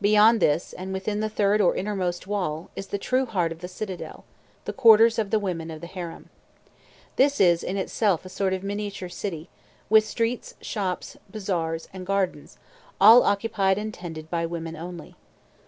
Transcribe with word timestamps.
Beyond 0.00 0.40
this, 0.40 0.72
and 0.72 0.92
within 0.92 1.20
the 1.20 1.28
third 1.28 1.60
or 1.60 1.76
innermost 1.76 2.26
wall, 2.26 2.70
is 2.74 2.88
the 2.88 2.98
true 2.98 3.24
heart 3.24 3.52
of 3.52 3.60
the 3.60 3.68
citadel, 3.68 4.24
the 4.64 4.72
quarters 4.72 5.16
of 5.16 5.30
the 5.30 5.38
women 5.38 5.70
of 5.70 5.80
the 5.80 5.86
harem. 5.86 6.28
This 7.14 7.40
is 7.40 7.62
in 7.62 7.76
itself 7.76 8.24
a 8.24 8.28
sort 8.28 8.52
of 8.52 8.64
miniature 8.64 9.08
city, 9.08 9.48
with 9.88 10.04
streets, 10.04 10.54
shops, 10.60 11.16
bazaars, 11.30 11.86
and 11.92 12.04
gardens, 12.04 12.58
all 13.00 13.22
occupied 13.22 13.78
and 13.78 13.94
tended 13.94 14.28
by 14.28 14.44
women 14.44 14.74
only. 14.74 15.14